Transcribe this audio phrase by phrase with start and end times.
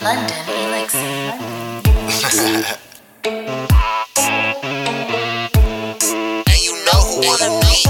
[0.00, 1.32] London Elixir.
[6.48, 7.84] And you know who wanna be,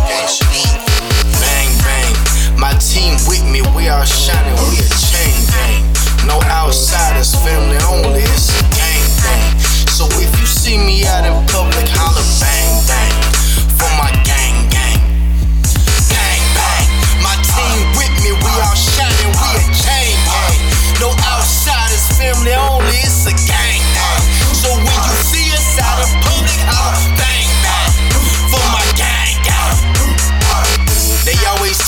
[1.38, 2.14] Bang, bang.
[2.58, 5.86] My team with me, we are shining, we a chain gang.
[6.26, 7.34] No outsiders,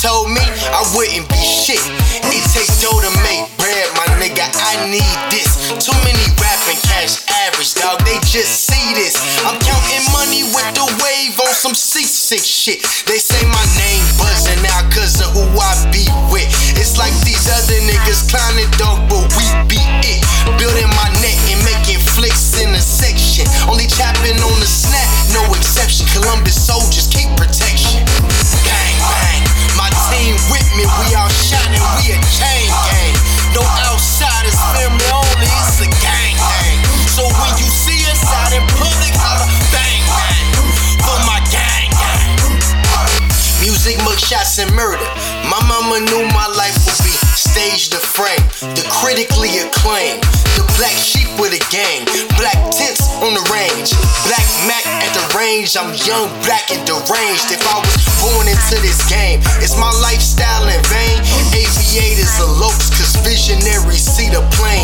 [0.04, 1.80] told me I wouldn't be shit.
[2.28, 4.44] It takes dough to make bread, my nigga.
[4.52, 5.48] I need this.
[5.80, 8.04] Too many rapping cash average, dog.
[8.04, 9.16] They just see this.
[9.48, 12.84] I'm counting money with the wave on some C6 shit.
[13.08, 16.52] They say my name buzzing out cause of who I be with.
[16.76, 17.63] It's like these other
[43.84, 45.04] music, mugshots, and murder.
[45.52, 48.40] My mama knew my life would be staged to frame,
[48.72, 50.24] the critically acclaimed,
[50.56, 52.08] the black sheep with a gang,
[52.40, 53.92] black tents on the range,
[54.24, 55.76] black Mac at the range.
[55.76, 57.52] I'm young, black, and deranged.
[57.52, 61.20] If I was born into this game, it's my lifestyle in vain.
[61.52, 64.83] Aviators are lopes, cause visionaries see the plane.